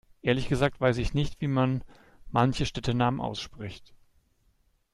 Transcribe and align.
Ehrlich 0.23 0.47
gesagt 0.49 0.81
weiß 0.81 0.97
ich 0.97 1.13
nicht 1.13 1.41
wie 1.41 1.47
man 1.47 1.83
manche 2.31 2.65
Städtenamen 2.65 3.21
ausspricht. 3.21 3.93